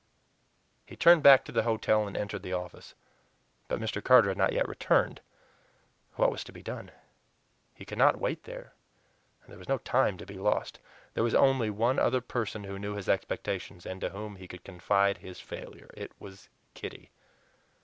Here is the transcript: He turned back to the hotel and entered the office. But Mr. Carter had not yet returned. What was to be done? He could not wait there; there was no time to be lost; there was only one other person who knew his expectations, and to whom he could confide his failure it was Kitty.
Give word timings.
He 0.87 0.95
turned 0.95 1.21
back 1.21 1.45
to 1.45 1.51
the 1.51 1.61
hotel 1.61 2.07
and 2.07 2.17
entered 2.17 2.41
the 2.41 2.53
office. 2.53 2.95
But 3.67 3.79
Mr. 3.79 4.03
Carter 4.03 4.29
had 4.29 4.37
not 4.39 4.51
yet 4.51 4.67
returned. 4.67 5.21
What 6.15 6.31
was 6.31 6.43
to 6.45 6.51
be 6.51 6.63
done? 6.63 6.89
He 7.75 7.85
could 7.85 7.99
not 7.99 8.17
wait 8.17 8.45
there; 8.45 8.73
there 9.47 9.59
was 9.59 9.69
no 9.69 9.77
time 9.77 10.17
to 10.17 10.25
be 10.25 10.39
lost; 10.39 10.79
there 11.13 11.23
was 11.23 11.35
only 11.35 11.69
one 11.69 11.99
other 11.99 12.19
person 12.19 12.63
who 12.63 12.79
knew 12.79 12.95
his 12.95 13.07
expectations, 13.07 13.85
and 13.85 14.01
to 14.01 14.09
whom 14.09 14.37
he 14.37 14.47
could 14.47 14.63
confide 14.63 15.19
his 15.19 15.39
failure 15.39 15.91
it 15.93 16.13
was 16.17 16.49
Kitty. 16.73 17.11